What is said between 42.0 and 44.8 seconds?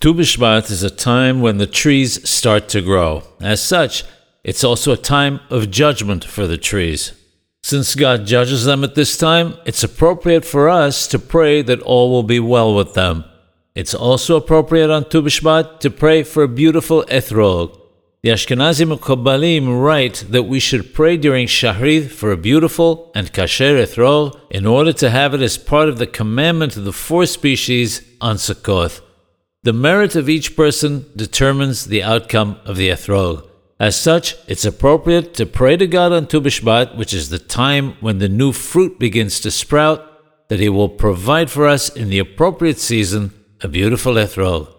the appropriate season a beautiful ethrog.